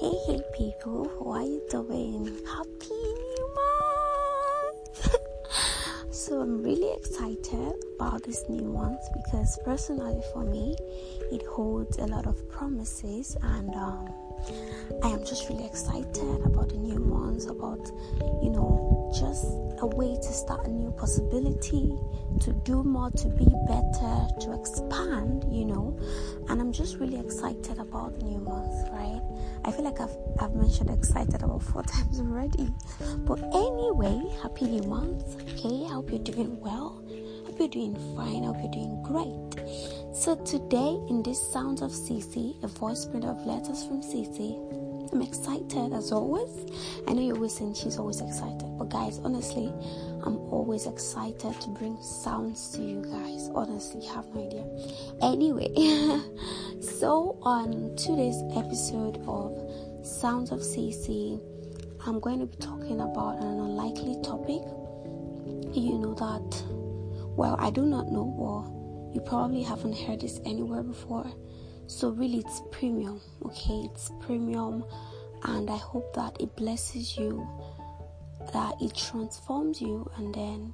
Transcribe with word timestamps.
Hey, 0.00 0.14
hey, 0.26 0.40
people, 0.54 1.10
how 1.18 1.32
are 1.32 1.42
you 1.42 1.60
doing? 1.70 2.24
Happy 2.46 2.94
New 2.94 3.54
Month! 3.56 5.16
so, 6.14 6.40
I'm 6.40 6.62
really 6.62 6.94
excited 6.96 7.74
about 7.96 8.22
this 8.22 8.44
new 8.48 8.62
month 8.62 9.00
because, 9.12 9.58
personally, 9.64 10.22
for 10.32 10.44
me, 10.44 10.76
it 11.32 11.42
holds 11.46 11.98
a 11.98 12.06
lot 12.06 12.28
of 12.28 12.48
promises, 12.48 13.36
and 13.42 13.74
um, 13.74 14.14
I 15.02 15.08
am 15.08 15.24
just 15.24 15.48
really 15.48 15.66
excited 15.66 16.42
about 16.44 16.68
the 16.68 16.78
new 16.78 17.00
month, 17.00 17.50
about 17.50 17.90
you 18.40 18.50
know, 18.50 19.12
just 19.18 19.46
a 19.80 19.86
way 19.86 20.14
to 20.14 20.32
start 20.32 20.64
a 20.66 20.70
new 20.70 20.92
possibility, 20.92 21.98
to 22.40 22.52
do 22.64 22.84
more, 22.84 23.10
to 23.10 23.28
be 23.28 23.46
better, 23.66 24.28
to 24.42 24.54
expand, 24.58 25.44
you 25.50 25.64
know, 25.64 25.98
and 26.48 26.60
I'm 26.60 26.72
just 26.72 26.98
really 26.98 27.18
excited 27.18 27.78
about 27.78 28.18
the 28.18 28.26
new 28.26 28.38
month, 28.38 28.88
right? 28.92 29.22
I 29.64 29.70
feel 29.72 29.84
like 29.84 30.00
I've, 30.00 30.16
I've 30.40 30.54
mentioned 30.54 30.90
excited 30.90 31.42
about 31.42 31.62
four 31.62 31.82
times 31.82 32.20
already. 32.20 32.72
But 33.18 33.40
anyway, 33.54 34.20
happy 34.42 34.66
new 34.66 34.82
month. 34.82 35.40
Okay, 35.52 35.84
I 35.86 35.94
hope 35.94 36.10
you're 36.10 36.20
doing 36.20 36.58
well. 36.60 37.02
I 37.10 37.46
Hope 37.46 37.58
you're 37.58 37.68
doing 37.68 37.94
fine. 38.16 38.44
I 38.44 38.46
Hope 38.46 38.56
you're 38.62 38.72
doing 38.72 39.02
great. 39.02 40.14
So 40.14 40.34
today 40.36 40.98
in 41.08 41.22
this 41.22 41.40
Sounds 41.52 41.82
of 41.82 41.90
CC, 41.90 42.62
a 42.62 42.68
voice 42.68 43.04
print 43.06 43.24
of 43.24 43.44
letters 43.46 43.84
from 43.84 44.02
CC, 44.02 44.56
I'm 45.12 45.22
excited 45.22 45.92
as 45.92 46.12
always. 46.12 46.50
I 47.06 47.12
know 47.12 47.22
you're 47.22 47.36
always 47.36 47.56
saying 47.56 47.74
she's 47.74 47.98
always 47.98 48.20
excited, 48.20 48.68
but 48.78 48.90
guys, 48.90 49.18
honestly, 49.24 49.72
I'm 50.22 50.36
always 50.52 50.86
excited 50.86 51.60
to 51.60 51.68
bring 51.70 51.96
sounds 52.02 52.70
to 52.72 52.82
you 52.82 53.02
guys. 53.02 53.50
Honestly, 53.54 54.04
have 54.06 54.26
no 54.34 54.46
idea. 54.46 54.66
Anyway, 55.22 55.72
so 56.80 57.38
on 57.42 57.96
today's 57.96 58.42
episode 58.56 59.22
of 59.26 59.56
Sounds 60.06 60.52
of 60.52 60.60
CC, 60.60 61.40
I'm 62.06 62.20
going 62.20 62.40
to 62.40 62.46
be 62.46 62.56
talking 62.58 63.00
about 63.00 63.40
an 63.40 63.60
unlikely 63.60 64.20
topic. 64.22 64.62
You 65.74 65.98
know 65.98 66.14
that, 66.14 66.62
well, 67.36 67.56
I 67.58 67.70
do 67.70 67.84
not 67.84 68.10
know, 68.10 68.34
or 68.38 69.12
you 69.14 69.20
probably 69.20 69.62
haven't 69.62 69.96
heard 69.98 70.20
this 70.20 70.40
anywhere 70.44 70.82
before. 70.82 71.30
So, 71.88 72.10
really, 72.10 72.38
it's 72.38 72.62
premium, 72.70 73.20
okay? 73.44 73.88
It's 73.92 74.12
premium, 74.20 74.84
and 75.42 75.68
I 75.68 75.76
hope 75.76 76.14
that 76.14 76.36
it 76.40 76.54
blesses 76.54 77.16
you 77.16 77.46
that 78.52 78.74
it 78.80 78.94
transforms 78.94 79.80
you 79.80 80.08
and 80.16 80.34
then 80.34 80.72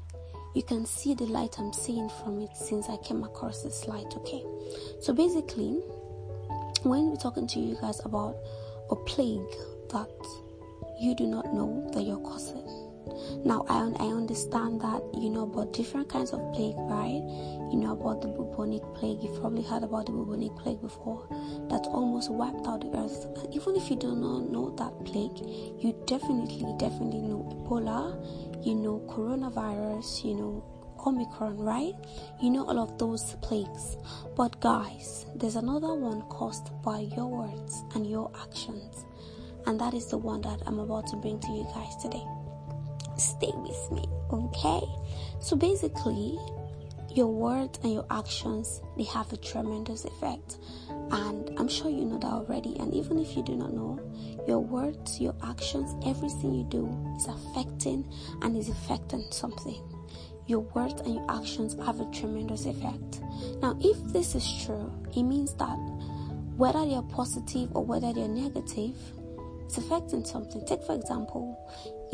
you 0.55 0.63
can 0.63 0.87
see 0.87 1.15
the 1.15 1.27
light 1.27 1.59
I'm 1.59 1.73
seeing 1.73 2.09
from 2.09 2.41
it 2.41 2.51
since 2.57 2.89
I 2.89 2.97
came 2.99 3.25
across 3.25 3.63
this 3.63 3.89
light, 3.89 4.07
okay? 4.17 4.45
So 5.01 5.13
basically, 5.13 5.81
when 6.83 7.11
we're 7.11 7.17
talking 7.17 7.49
to 7.49 7.59
you 7.59 7.77
guys 7.81 8.01
about 8.05 8.37
a 8.91 8.97
plague 8.97 9.41
that 9.91 10.11
you 11.01 11.17
do 11.17 11.27
not 11.27 11.53
know 11.53 11.91
that 11.93 12.03
you're 12.03 12.21
causing. 12.21 12.54
Now, 13.45 13.67
I, 13.69 13.77
I 14.01 14.07
understand 14.07 14.81
that 14.81 15.03
you 15.13 15.29
know 15.29 15.43
about 15.43 15.75
different 15.75 16.09
kinds 16.09 16.33
of 16.33 16.41
plague, 16.55 16.77
right? 16.79 17.21
You 17.71 17.77
know 17.77 17.93
about 17.93 18.23
the 18.23 18.29
bubonic 18.29 18.83
plague. 18.95 19.23
You've 19.23 19.39
probably 19.39 19.63
heard 19.63 19.83
about 19.83 20.07
the 20.07 20.13
bubonic 20.13 20.57
plague 20.57 20.81
before 20.81 21.27
that 21.69 21.87
almost 21.89 22.31
wiped 22.31 22.67
out 22.67 22.81
the 22.81 22.97
earth. 22.97 23.27
And 23.37 23.55
even 23.55 23.77
if 23.77 23.91
you 23.91 23.97
do 23.97 24.17
not 24.17 24.51
know 24.51 24.71
that 24.77 24.93
plague, 25.05 25.37
you 25.79 25.95
definitely, 26.07 26.75
definitely 26.79 27.21
know 27.21 27.45
Ebola, 27.53 28.17
you 28.65 28.75
know 28.77 29.05
coronavirus, 29.11 30.25
you 30.25 30.35
know 30.37 30.65
Omicron, 31.07 31.59
right? 31.59 31.95
You 32.41 32.49
know 32.49 32.65
all 32.65 32.79
of 32.79 32.97
those 32.97 33.35
plagues. 33.43 33.99
But 34.37 34.59
guys, 34.61 35.27
there's 35.35 35.57
another 35.57 35.93
one 35.93 36.23
caused 36.31 36.71
by 36.83 37.01
your 37.15 37.27
words 37.27 37.85
and 37.95 38.09
your 38.09 38.31
actions. 38.41 39.05
And 39.67 39.79
that 39.81 39.93
is 39.93 40.07
the 40.07 40.17
one 40.17 40.41
that 40.43 40.63
I'm 40.67 40.79
about 40.79 41.09
to 41.09 41.17
bring 41.17 41.41
to 41.41 41.49
you 41.49 41.69
guys 41.75 41.95
today. 41.97 42.25
Stay 43.17 43.53
with 43.55 43.93
me, 43.93 44.05
okay? 44.33 44.83
So 45.41 45.57
basically, 45.57 46.39
your 47.15 47.29
words 47.29 47.79
and 47.85 47.93
your 47.93 48.07
actions 48.11 48.81
they 48.97 49.05
have 49.05 49.33
a 49.33 49.37
tremendous 49.37 50.05
effect. 50.05 50.59
And 51.11 51.51
i'm 51.59 51.69
sure 51.69 51.91
you 51.91 52.05
know 52.05 52.19
that 52.19 52.27
already. 52.27 52.77
And 52.81 52.93
even 52.93 53.19
if 53.19 53.37
you 53.37 53.43
do 53.43 53.55
not 53.55 53.73
know 53.73 54.01
your 54.49 54.59
words 54.59 55.21
your 55.21 55.35
actions 55.45 55.95
everything 56.07 56.55
you 56.55 56.65
do 56.65 56.87
is 57.17 57.27
affecting 57.27 58.05
and 58.43 58.57
is 58.57 58.69
affecting 58.69 59.25
something. 59.31 59.81
Your 60.47 60.61
words 60.61 61.01
and 61.03 61.15
your 61.15 61.27
actions 61.31 61.77
have 61.87 62.01
a 62.01 62.11
tremendous 62.11 62.67
effect. 62.67 63.21
Now 63.63 63.79
if 63.81 64.03
this 64.13 64.35
is 64.35 64.65
true 64.65 64.93
it 65.15 65.23
means 65.23 65.55
that 65.55 65.77
whether 66.57 66.85
they're 66.85 67.03
positive 67.03 67.71
or 67.77 67.85
whether 67.85 68.13
they're 68.13 68.29
negative 68.29 68.97
it's 69.67 69.79
affecting 69.79 70.25
something. 70.25 70.67
Take 70.67 70.83
for 70.83 70.95
example 70.95 71.57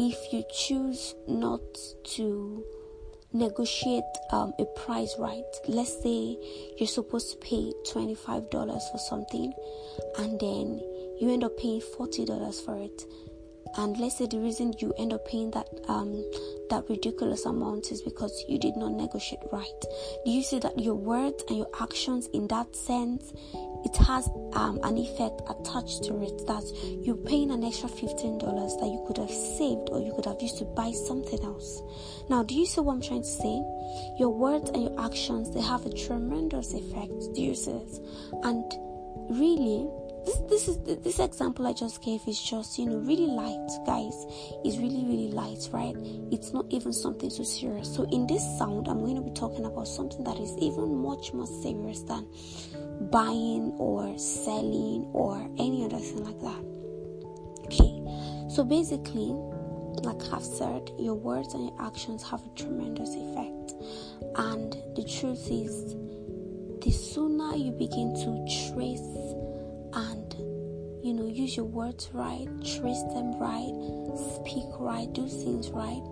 if 0.02 0.32
you 0.32 0.42
choose 0.50 1.14
not 1.28 1.60
to 2.04 2.64
negotiate 3.34 4.02
um, 4.32 4.54
a 4.58 4.64
price 4.64 5.14
right. 5.18 5.44
Let's 5.68 6.02
say 6.02 6.38
you're 6.78 6.88
supposed 6.88 7.30
to 7.32 7.36
pay 7.36 7.70
$25 7.92 8.50
for 8.90 8.98
something 8.98 9.52
and 10.18 10.40
then 10.40 10.80
you 11.20 11.30
end 11.30 11.44
up 11.44 11.56
paying 11.58 11.82
$40 11.82 12.64
for 12.64 12.78
it. 12.78 13.04
And 13.76 13.96
let's 13.98 14.18
say 14.18 14.26
the 14.26 14.38
reason 14.38 14.74
you 14.78 14.92
end 14.98 15.12
up 15.12 15.26
paying 15.26 15.50
that 15.52 15.68
um, 15.88 16.24
that 16.70 16.84
ridiculous 16.88 17.46
amount 17.46 17.92
is 17.92 18.02
because 18.02 18.44
you 18.48 18.58
did 18.58 18.76
not 18.76 18.92
negotiate 18.92 19.42
right. 19.52 19.80
Do 20.24 20.30
you 20.30 20.42
see 20.42 20.58
that 20.60 20.78
your 20.78 20.94
words 20.94 21.44
and 21.48 21.58
your 21.58 21.70
actions 21.80 22.28
in 22.32 22.48
that 22.48 22.74
sense 22.74 23.32
it 23.84 23.96
has 23.96 24.28
um, 24.52 24.78
an 24.82 24.98
effect 24.98 25.40
attached 25.48 26.04
to 26.04 26.22
it 26.22 26.46
that 26.46 26.64
you're 27.02 27.16
paying 27.16 27.50
an 27.50 27.64
extra 27.64 27.88
$15 27.88 28.40
that 28.80 28.86
you 28.86 29.02
could 29.06 29.16
have 29.16 29.30
saved 29.30 29.88
or 29.90 30.00
you 30.00 30.12
could 30.14 30.26
have 30.26 30.40
used 30.40 30.58
to 30.58 30.64
buy 30.64 30.92
something 30.92 31.42
else. 31.42 31.80
Now, 32.28 32.42
do 32.42 32.54
you 32.54 32.66
see 32.66 32.80
what 32.80 32.94
I'm 32.94 33.00
trying 33.00 33.22
to 33.22 33.28
say? 33.28 33.62
Your 34.18 34.30
words 34.30 34.70
and 34.70 34.82
your 34.82 35.00
actions, 35.00 35.52
they 35.54 35.62
have 35.62 35.86
a 35.86 35.92
tremendous 35.92 36.74
effect. 36.74 37.12
Do 37.34 37.40
you 37.40 37.54
see 37.54 37.70
it? 37.72 37.98
And 38.44 38.64
really, 39.30 39.88
this 40.26 40.38
this 40.48 40.68
is 40.68 40.78
this 41.02 41.18
example 41.18 41.66
I 41.66 41.72
just 41.72 42.02
gave 42.02 42.20
is 42.26 42.40
just 42.40 42.78
you 42.78 42.86
know 42.86 42.98
really 42.98 43.26
light, 43.26 43.68
guys. 43.86 44.26
It's 44.64 44.76
really 44.76 45.04
really 45.04 45.30
light, 45.32 45.68
right? 45.72 45.94
It's 46.30 46.52
not 46.52 46.66
even 46.70 46.92
something 46.92 47.30
so 47.30 47.42
serious. 47.42 47.94
So 47.94 48.04
in 48.10 48.26
this 48.26 48.42
sound, 48.58 48.88
I'm 48.88 49.00
going 49.00 49.16
to 49.16 49.22
be 49.22 49.30
talking 49.30 49.64
about 49.64 49.88
something 49.88 50.24
that 50.24 50.38
is 50.38 50.56
even 50.58 50.96
much 50.96 51.32
more 51.32 51.46
serious 51.46 52.02
than 52.02 52.26
buying 53.10 53.72
or 53.78 54.16
selling 54.18 55.08
or 55.12 55.48
any 55.58 55.84
other 55.84 55.98
thing 55.98 56.24
like 56.24 56.40
that. 56.40 56.64
Okay, 57.66 58.50
so 58.50 58.64
basically, 58.64 59.32
like 60.02 60.20
I've 60.32 60.44
said, 60.44 60.90
your 60.98 61.14
words 61.14 61.54
and 61.54 61.64
your 61.64 61.82
actions 61.86 62.22
have 62.24 62.44
a 62.44 62.48
tremendous 62.56 63.14
effect, 63.14 63.74
and 64.36 64.72
the 64.96 65.04
truth 65.04 65.48
is, 65.50 65.94
the 66.82 66.90
sooner 66.90 67.54
you 67.54 67.72
begin 67.72 68.14
to 68.14 68.72
trace 68.72 69.00
use 71.50 71.56
your 71.56 71.66
words 71.66 72.10
right, 72.12 72.46
trace 72.62 73.02
them 73.14 73.34
right, 73.40 73.74
speak 74.38 74.66
right, 74.78 75.12
do 75.12 75.26
things 75.26 75.70
right, 75.70 76.02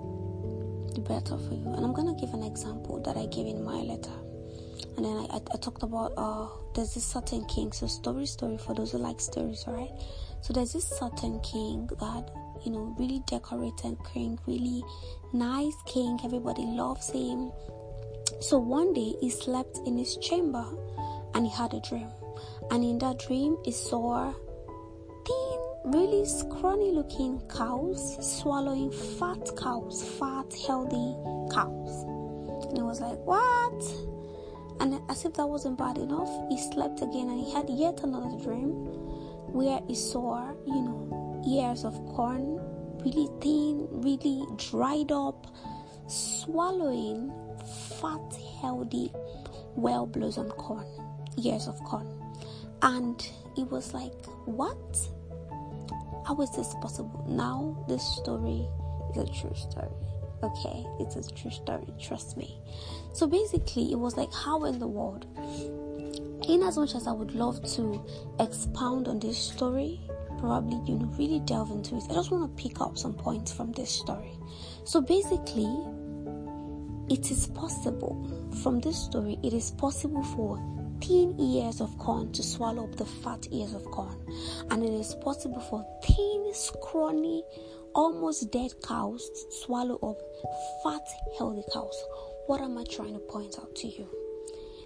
the 0.94 1.00
better 1.00 1.38
for 1.38 1.54
you. 1.54 1.72
And 1.75 1.84
I'm 1.84 1.93
gonna 1.93 2.19
give 2.19 2.34
an 2.34 2.43
example 2.43 3.00
that 3.03 3.16
I 3.16 3.26
gave 3.26 3.47
in 3.47 3.62
my 3.62 3.78
letter. 3.78 4.19
And 4.97 5.04
then 5.04 5.16
I, 5.16 5.37
I, 5.37 5.41
I, 5.54 5.56
talked 5.59 5.84
about 5.84 6.12
uh 6.16 6.49
there's 6.75 6.94
this 6.94 7.04
certain 7.04 7.44
king. 7.44 7.71
So 7.71 7.87
story 7.87 8.26
story 8.26 8.59
for 8.59 8.75
those 8.75 8.93
who 8.93 8.99
like 8.99 9.21
stories 9.21 9.65
right? 9.69 9.91
So 10.41 10.53
there's 10.53 10.72
this 10.72 10.88
certain 10.88 11.38
king 11.41 11.88
that 12.00 12.31
you 12.65 12.72
know 12.72 12.97
really 12.99 13.22
decorated 13.28 13.97
king 14.12 14.38
really 14.47 14.82
nice 15.32 15.76
king. 15.87 16.19
Everybody 16.25 16.62
loves 16.62 17.10
him. 17.10 17.53
So 18.41 18.59
one 18.59 18.93
day 18.93 19.15
he 19.20 19.31
slept 19.31 19.78
in 19.87 19.97
his 19.97 20.16
chamber 20.16 20.67
and 21.35 21.46
he 21.46 21.52
had 21.52 21.75
a 21.75 21.81
dream. 21.81 22.08
And 22.73 22.82
in 22.82 22.99
that 22.99 23.20
dream 23.20 23.56
he 23.64 23.70
saw 23.70 24.35
really 25.84 26.25
scrawny 26.25 26.90
looking 26.92 27.40
cows 27.48 28.16
swallowing 28.40 28.90
fat 28.90 29.48
cows 29.56 30.02
fat 30.19 30.52
healthy 30.66 31.14
cows 31.52 32.04
and 32.69 32.76
he 32.76 32.82
was 32.82 33.00
like 33.00 33.19
what 33.25 34.08
and 34.80 35.00
as 35.08 35.25
if 35.25 35.34
that 35.34 35.46
wasn't 35.46 35.76
bad 35.76 35.98
enough, 35.98 36.30
he 36.48 36.58
slept 36.58 37.02
again 37.02 37.28
and 37.28 37.44
he 37.44 37.52
had 37.52 37.69
yet 37.69 38.00
another 38.02 38.38
dream 38.42 38.70
where 39.52 39.80
he 39.88 39.94
saw, 39.94 40.52
you 40.66 40.82
know, 40.82 41.42
ears 41.48 41.84
of 41.84 41.94
corn, 42.14 42.60
really 43.04 43.28
thin, 43.40 43.88
really 43.90 44.44
dried 44.56 45.10
up, 45.10 45.48
swallowing 46.06 47.32
fat, 48.00 48.38
healthy, 48.60 49.12
well 49.75 50.06
blossomed 50.06 50.52
corn, 50.52 50.86
ears 51.42 51.66
of 51.66 51.76
corn. 51.84 52.06
And 52.82 53.28
he 53.56 53.64
was 53.64 53.92
like, 53.92 54.26
What? 54.44 55.08
How 56.28 56.36
is 56.42 56.50
this 56.50 56.75
possible? 56.82 57.25
Now, 57.26 57.75
this 57.88 58.02
story 58.02 58.69
is 59.10 59.16
a 59.16 59.32
true 59.32 59.54
story. 59.54 59.88
Okay, 60.42 60.86
it's 61.00 61.16
a 61.16 61.34
true 61.34 61.50
story, 61.50 61.86
trust 61.98 62.36
me. 62.36 62.60
So 63.14 63.26
basically, 63.26 63.90
it 63.92 63.98
was 63.98 64.19
like, 64.19 64.30
how 64.34 64.64
in 64.64 64.78
the 64.78 64.86
world? 64.86 65.25
In 66.46 66.62
as 66.62 66.76
much 66.76 66.94
as 66.94 67.06
I 67.06 67.12
would 67.12 67.34
love 67.34 67.64
to 67.76 68.04
expound 68.40 69.08
on 69.08 69.20
this 69.20 69.38
story, 69.38 70.02
probably, 70.38 70.78
you 70.84 70.98
know, 70.98 71.06
really 71.19 71.40
delve 71.40 71.70
into 71.70 71.96
it, 71.96 72.04
I 72.10 72.12
just 72.12 72.30
want 72.30 72.54
to 72.54 72.62
pick 72.62 72.82
up 72.82 72.98
some 72.98 73.14
points 73.14 73.50
from 73.50 73.72
this 73.72 73.88
story. 73.90 74.32
So 74.84 75.00
basically, 75.00 75.82
it 77.08 77.30
is 77.30 77.46
possible 77.46 78.50
from 78.62 78.80
this 78.80 78.98
story, 79.02 79.38
it 79.42 79.54
is 79.54 79.70
possible 79.70 80.22
for 80.22 80.58
thin 81.00 81.39
ears 81.39 81.81
of 81.81 81.97
corn 81.99 82.33
to 82.33 82.43
swallow 82.43 82.85
up 82.85 82.97
the 82.97 83.05
fat 83.05 83.47
ears 83.50 83.75
of 83.75 83.85
corn, 83.87 84.17
and 84.71 84.83
it 84.83 84.93
is 84.93 85.15
possible 85.15 85.61
for 85.61 85.85
thin, 86.05 86.50
scrawny, 86.53 87.45
almost 87.95 88.50
dead 88.50 88.73
cows 88.83 89.29
to 89.31 89.56
swallow 89.65 89.99
up 90.03 90.21
fat, 90.83 91.06
healthy 91.37 91.65
cows. 91.73 92.05
What 92.47 92.61
am 92.61 92.79
I 92.79 92.85
trying 92.85 93.15
to 93.15 93.19
point 93.19 93.56
out 93.59 93.75
to 93.77 93.89
you? 93.89 94.09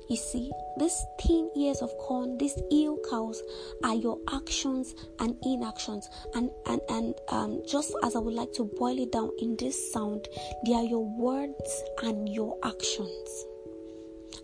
You 0.08 0.16
see, 0.16 0.50
these 0.78 1.06
thin 1.20 1.50
ears 1.56 1.80
of 1.80 1.96
corn, 1.98 2.36
these 2.36 2.60
ill 2.70 2.98
cows, 3.08 3.42
are 3.84 3.94
your 3.94 4.18
actions 4.30 4.94
and 5.20 5.36
inactions. 5.42 6.08
And 6.34 6.50
and 6.66 6.80
and 6.88 7.14
um, 7.28 7.62
just 7.66 7.94
as 8.02 8.16
I 8.16 8.18
would 8.18 8.34
like 8.34 8.52
to 8.54 8.64
boil 8.64 8.98
it 8.98 9.12
down 9.12 9.30
in 9.38 9.56
this 9.56 9.92
sound, 9.92 10.28
they 10.66 10.74
are 10.74 10.84
your 10.84 11.06
words 11.06 11.84
and 12.02 12.28
your 12.28 12.58
actions. 12.62 13.46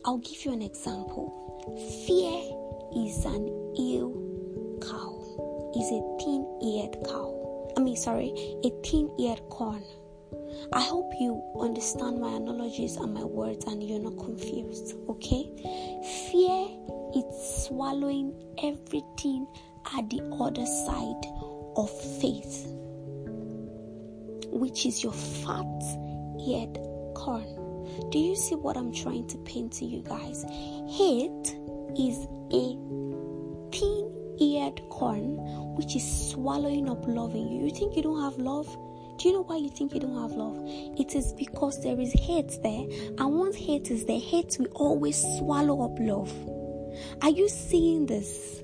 I'll 0.05 0.19
give 0.19 0.44
you 0.44 0.53
an 0.53 0.62
example. 0.62 1.47
Fear 2.06 2.41
is 2.97 3.25
an 3.25 3.47
ill 3.79 4.12
cow. 4.81 5.15
Is 5.76 5.91
a 5.93 6.00
thin-eared 6.19 6.97
cow. 7.05 7.73
I 7.76 7.81
mean, 7.81 7.97
sorry, 7.97 8.32
a 8.65 8.70
thin-eared 8.82 9.43
corn. 9.50 9.82
I 10.73 10.81
hope 10.81 11.12
you 11.20 11.43
understand 11.61 12.20
my 12.20 12.32
analogies 12.32 12.97
and 12.97 13.15
my 13.15 13.25
words 13.25 13.65
and 13.67 13.82
you're 13.82 14.00
not 14.00 14.19
confused, 14.19 14.94
okay? 15.09 15.50
Fear 16.31 16.69
is 17.15 17.67
swallowing 17.67 18.35
everything 18.62 19.47
at 19.97 20.11
the 20.11 20.23
other 20.41 20.67
side 20.67 21.26
of 21.76 21.91
faith, 22.20 22.67
which 24.50 24.85
is 24.87 25.03
your 25.03 25.12
fat 25.12 25.67
eared 26.41 26.79
corn. 27.15 27.57
Do 28.11 28.19
you 28.19 28.37
see 28.37 28.55
what 28.55 28.76
I'm 28.76 28.93
trying 28.93 29.26
to 29.29 29.38
paint 29.38 29.73
to 29.75 29.85
you 29.85 30.02
guys? 30.02 30.44
Hate 30.88 31.56
is 31.96 32.26
a 32.52 32.79
thin 33.73 34.37
eared 34.40 34.81
corn 34.90 35.37
which 35.76 35.96
is 35.96 36.31
swallowing 36.31 36.88
up 36.88 37.06
loving 37.06 37.49
you. 37.49 37.67
You 37.67 37.70
think 37.70 37.96
you 37.96 38.02
don't 38.02 38.23
have 38.23 38.38
love? 38.38 38.67
Do 39.19 39.29
you 39.29 39.35
know 39.35 39.43
why 39.43 39.56
you 39.56 39.69
think 39.69 39.94
you 39.94 40.00
don't 40.00 40.20
have 40.20 40.32
love? 40.32 40.56
It 40.99 41.14
is 41.17 41.32
because 41.32 41.82
there 41.82 41.99
is 42.00 42.12
hate 42.12 42.56
there, 42.62 42.87
and 43.19 43.38
once 43.38 43.56
hate 43.56 43.91
is 43.91 44.05
there, 44.05 44.20
hate 44.20 44.56
will 44.58 44.69
always 44.75 45.20
swallow 45.38 45.84
up 45.84 45.99
love. 45.99 46.32
Are 47.23 47.31
you 47.31 47.49
seeing 47.49 48.06
this? 48.06 48.62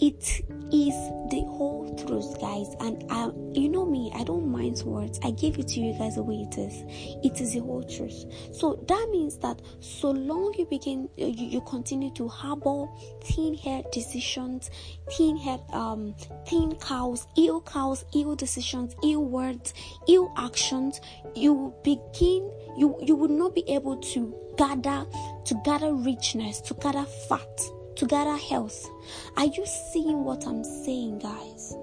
It 0.00 0.42
is 0.72 0.94
the 1.30 1.44
whole 1.46 1.94
truth, 1.94 2.40
guys. 2.40 2.74
And 2.80 3.04
I, 3.10 3.30
you 3.52 3.68
know 3.68 3.84
me, 3.84 4.10
I 4.14 4.24
don't 4.24 4.48
mind 4.50 4.82
words. 4.86 5.20
I 5.22 5.30
give 5.32 5.58
it 5.58 5.68
to 5.68 5.80
you 5.80 5.92
guys 5.98 6.14
the 6.14 6.22
way 6.22 6.46
it 6.50 6.56
is. 6.56 6.84
It 7.22 7.38
is 7.40 7.52
the 7.52 7.60
whole 7.60 7.82
truth. 7.82 8.24
So 8.52 8.82
that 8.88 9.08
means 9.12 9.36
that 9.38 9.60
so 9.80 10.10
long 10.10 10.54
you 10.56 10.64
begin, 10.64 11.10
you, 11.16 11.26
you 11.26 11.60
continue 11.62 12.10
to 12.14 12.28
harbor 12.28 12.86
thin 13.24 13.54
hair 13.54 13.82
decisions, 13.92 14.70
thin 15.12 15.36
hair, 15.36 15.58
um, 15.74 16.14
thin 16.46 16.76
cows, 16.76 17.26
ill 17.36 17.60
cows, 17.60 18.06
ill 18.14 18.34
decisions, 18.34 18.96
ill 19.04 19.24
words, 19.26 19.74
ill 20.08 20.32
actions, 20.38 21.00
you 21.34 21.74
begin, 21.84 22.50
you 22.78 22.96
you 23.02 23.14
will 23.14 23.28
not 23.28 23.54
be 23.54 23.64
able 23.68 23.98
to 23.98 24.34
gather, 24.56 25.04
to 25.44 25.60
gather 25.62 25.92
richness, 25.92 26.62
to 26.62 26.74
gather 26.74 27.04
fat 27.28 27.60
to 27.96 28.06
gather 28.06 28.36
health. 28.36 28.90
Are 29.36 29.46
you 29.46 29.64
seeing 29.92 30.24
what 30.24 30.46
I'm 30.46 30.64
saying, 30.64 31.18
guys? 31.18 31.76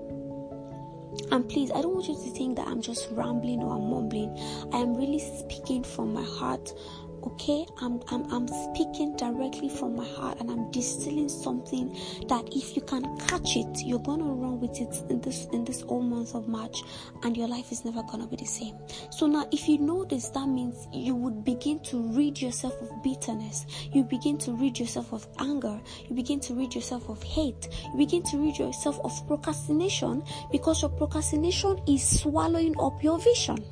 And 1.32 1.48
please, 1.50 1.72
I 1.72 1.82
don't 1.82 1.94
want 1.94 2.08
you 2.08 2.16
to 2.16 2.30
think 2.32 2.58
that 2.58 2.68
I'm 2.68 2.82
just 2.82 3.10
rambling 3.12 3.62
or 3.62 3.76
I'm 3.76 3.90
mumbling. 3.90 4.38
I 4.72 4.78
am 4.78 4.96
really 4.96 5.20
speaking 5.20 5.84
from 5.84 6.14
my 6.14 6.24
heart 6.24 6.74
okay 7.24 7.66
I'm, 7.82 8.02
I'm 8.10 8.32
i'm 8.32 8.48
speaking 8.48 9.16
directly 9.16 9.70
from 9.70 9.96
my 9.96 10.08
heart 10.08 10.40
and 10.40 10.50
i'm 10.50 10.72
distilling 10.72 11.30
something 11.30 11.98
that 12.28 12.48
if 12.52 12.76
you 12.76 12.82
can 12.82 13.18
catch 13.28 13.56
it 13.56 13.68
you're 13.86 14.00
gonna 14.00 14.26
run 14.26 14.60
with 14.60 14.80
it 14.80 14.96
in 15.10 15.22
this 15.22 15.48
in 15.54 15.66
this 15.66 15.82
whole 15.82 16.02
month 16.02 16.36
of 16.36 16.48
march 16.48 16.84
and 17.24 17.36
your 17.36 17.48
life 17.48 17.72
is 17.72 17.86
never 17.86 18.04
gonna 18.04 18.28
be 18.28 18.36
the 18.36 18.46
same. 18.46 18.76
So 19.10 19.28
now 19.28 19.48
if 19.52 19.68
you 19.68 19.78
this 20.10 20.30
that 20.30 20.48
means 20.48 20.88
you 20.92 21.16
would 21.16 21.44
begin 21.44 21.80
to 21.82 22.02
rid 22.14 22.42
yourself 22.42 22.80
of 22.82 23.04
bitterness. 23.04 23.66
You 23.92 24.04
begin 24.04 24.38
to 24.40 24.54
rid 24.54 24.80
yourself 24.80 25.14
of 25.14 25.28
anger. 25.40 25.80
You 26.08 26.16
begin 26.16 26.40
to 26.42 26.54
rid 26.54 26.76
yourself 26.76 27.10
of 27.10 27.22
hate. 27.24 27.68
You 27.92 27.98
begin 27.98 28.24
to 28.24 28.38
rid 28.38 28.58
yourself 28.58 29.00
of 29.04 29.28
procrastination 29.28 30.24
because 30.52 30.82
your 30.82 30.92
procrastination 30.92 31.80
is 31.88 32.22
swallowing 32.22 32.76
up 32.80 33.04
your 33.04 33.20
vision 33.20 33.64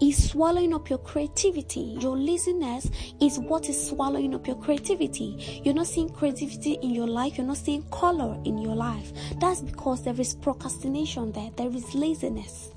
is 0.00 0.30
swallowing 0.30 0.74
up 0.74 0.88
your 0.88 0.98
creativity. 0.98 1.96
Your 2.00 2.16
laziness 2.16 2.90
is 3.20 3.38
what 3.38 3.68
is 3.68 3.88
swallowing 3.88 4.34
up 4.34 4.46
your 4.46 4.56
creativity. 4.56 5.60
You're 5.64 5.74
not 5.74 5.86
seeing 5.86 6.08
creativity 6.08 6.74
in 6.82 6.90
your 6.90 7.06
life, 7.06 7.38
you're 7.38 7.46
not 7.46 7.56
seeing 7.56 7.82
color 7.90 8.40
in 8.44 8.58
your 8.58 8.74
life. 8.74 9.12
That's 9.40 9.60
because 9.60 10.02
there 10.02 10.18
is 10.20 10.34
procrastination 10.34 11.32
there, 11.32 11.50
there 11.56 11.70
is 11.70 11.94
laziness. 11.94 12.70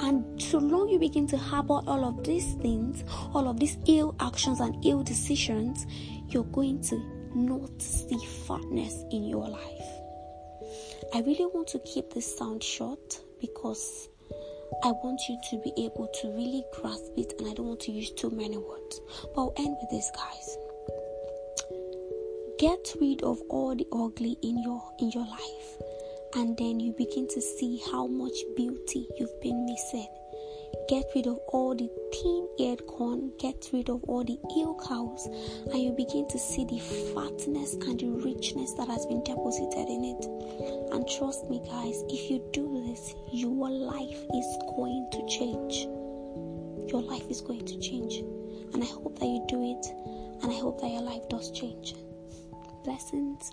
And 0.00 0.40
so 0.40 0.58
long 0.58 0.88
you 0.88 0.98
begin 0.98 1.26
to 1.28 1.36
harbor 1.36 1.80
all 1.86 2.04
of 2.04 2.24
these 2.24 2.54
things, 2.54 3.04
all 3.34 3.48
of 3.48 3.58
these 3.58 3.78
ill 3.86 4.14
actions 4.20 4.60
and 4.60 4.84
ill 4.84 5.02
decisions, 5.02 5.86
you're 6.28 6.44
going 6.44 6.82
to 6.82 6.98
not 7.34 7.80
see 7.80 8.18
fatness 8.46 9.04
in 9.10 9.24
your 9.24 9.48
life. 9.48 10.02
I 11.14 11.20
really 11.20 11.46
want 11.46 11.68
to 11.68 11.78
keep 11.80 12.12
this 12.12 12.38
sound 12.38 12.62
short 12.62 13.20
because 13.40 14.08
I 14.84 14.90
want 14.90 15.20
you 15.28 15.38
to 15.50 15.58
be 15.58 15.72
able 15.84 16.08
to 16.20 16.32
really 16.32 16.64
grasp 16.72 17.12
it, 17.16 17.34
and 17.38 17.48
I 17.48 17.54
don't 17.54 17.66
want 17.66 17.80
to 17.80 17.92
use 17.92 18.10
too 18.10 18.30
many 18.30 18.56
words. 18.56 19.00
But 19.34 19.40
I'll 19.40 19.54
end 19.56 19.76
with 19.80 19.90
this, 19.90 20.10
guys. 20.14 20.58
Get 22.58 22.94
rid 23.00 23.22
of 23.22 23.40
all 23.48 23.74
the 23.74 23.86
ugly 23.92 24.38
in 24.42 24.62
your 24.62 24.82
in 24.98 25.10
your 25.10 25.26
life, 25.26 25.82
and 26.34 26.56
then 26.56 26.80
you 26.80 26.92
begin 26.92 27.28
to 27.28 27.40
see 27.40 27.82
how 27.90 28.06
much 28.06 28.36
beauty 28.56 29.08
you've 29.18 29.40
been 29.40 29.64
missing. 29.66 30.08
Get 30.88 31.04
rid 31.14 31.26
of 31.26 31.38
all 31.48 31.74
the 31.74 31.88
thin 32.12 32.48
eared 32.58 32.86
corn, 32.86 33.32
get 33.38 33.70
rid 33.72 33.88
of 33.88 34.02
all 34.04 34.24
the 34.24 34.38
ill 34.58 34.78
cows, 34.86 35.26
and 35.70 35.80
you 35.80 35.92
begin 35.92 36.26
to 36.28 36.38
see 36.38 36.64
the 36.64 36.80
fatness 37.14 37.74
and 37.74 37.98
the 37.98 38.08
richness 38.08 38.72
that 38.74 38.88
has 38.88 39.06
been 39.06 39.22
deposited 39.22 39.88
in 39.88 40.04
it. 40.04 40.92
And 40.92 41.08
trust 41.08 41.48
me, 41.48 41.60
guys, 41.64 42.02
if 42.08 42.30
you 42.30 42.44
do 42.52 42.84
this, 42.86 43.14
your 43.32 43.70
life 43.70 44.22
is 44.34 44.58
going 44.76 45.08
to 45.12 45.26
change. 45.28 45.86
Your 46.90 47.02
life 47.02 47.30
is 47.30 47.40
going 47.40 47.64
to 47.64 47.78
change. 47.78 48.16
And 48.74 48.82
I 48.82 48.86
hope 48.86 49.18
that 49.18 49.26
you 49.26 49.44
do 49.48 49.62
it, 49.62 49.86
and 50.42 50.52
I 50.52 50.58
hope 50.58 50.80
that 50.80 50.90
your 50.90 51.02
life 51.02 51.28
does 51.28 51.50
change. 51.52 51.94
Blessings. 52.84 53.52